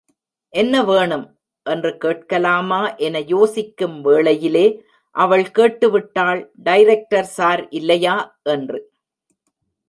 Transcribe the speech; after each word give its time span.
என்ன 0.49 0.83
வேணும்? 0.83 1.39
என்று 1.63 1.97
கேட்கலாமா 1.97 2.95
என 2.95 3.19
யோசிக்கும் 3.19 4.01
வேளையிலே, 4.01 4.83
அவள் 5.15 5.51
கேட்டு 5.51 5.91
விட்டாள் 5.91 6.51
டைரக்டர் 6.63 7.29
ஸார் 7.37 7.67
இல்லையா? 7.69 8.39
என்று. 8.43 8.91